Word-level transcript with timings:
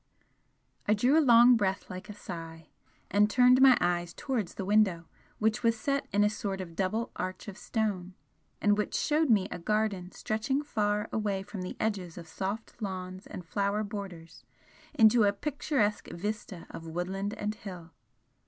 I 0.87 0.95
drew 0.95 1.15
a 1.15 1.21
long 1.21 1.55
breath 1.55 1.87
like 1.87 2.09
a 2.09 2.13
sigh, 2.15 2.69
and 3.11 3.29
turned 3.29 3.61
my 3.61 3.77
eyes 3.79 4.15
towards 4.15 4.55
the 4.55 4.65
window, 4.65 5.05
which 5.37 5.61
was 5.61 5.79
set 5.79 6.07
in 6.11 6.23
a 6.23 6.27
sort 6.31 6.59
of 6.59 6.75
double 6.75 7.11
arch 7.17 7.47
of 7.47 7.55
stone, 7.55 8.15
and 8.59 8.79
which 8.79 8.95
showed 8.95 9.29
me 9.29 9.47
a 9.51 9.59
garden 9.59 10.11
stretching 10.11 10.63
far 10.63 11.07
away 11.13 11.43
from 11.43 11.61
the 11.61 11.77
edges 11.79 12.17
of 12.17 12.27
soft 12.27 12.81
lawns 12.81 13.27
and 13.27 13.45
flower 13.45 13.83
borders 13.83 14.43
into 14.95 15.23
a 15.23 15.31
picturesque 15.31 16.07
vista 16.09 16.65
of 16.71 16.87
woodland 16.87 17.35
and 17.35 17.53
hill. 17.53 17.91